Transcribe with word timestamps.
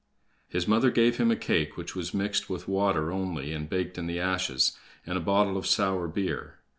His 0.47 0.67
mother 0.67 0.89
gave 0.89 1.17
him 1.17 1.29
a 1.29 1.35
cake 1.35 1.77
which 1.77 1.95
was 1.95 2.11
mixed 2.11 2.49
with 2.49 2.67
water 2.67 3.11
only 3.11 3.53
and 3.53 3.69
baked 3.69 3.99
in 3.99 4.07
the 4.07 4.19
ashes, 4.19 4.75
and 5.05 5.15
a 5.15 5.21
bottle 5.21 5.57
of 5.57 5.67
sour 5.67 6.07
beer. 6.07 6.57